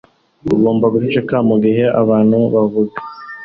Ugomba 0.53 0.85
guceceka 0.93 1.35
mugihe 1.49 1.83
abantu 2.01 2.37
bavuga 2.53 2.97